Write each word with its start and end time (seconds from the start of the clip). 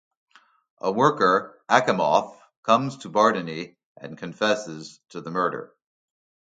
A 0.79 0.91
worker, 0.91 1.61
Akimov, 1.69 2.35
comes 2.63 2.97
to 2.97 3.09
Bardiny 3.11 3.75
and 3.95 4.17
confesses 4.17 4.99
to 5.09 5.21
the 5.21 5.29
murder. 5.29 5.75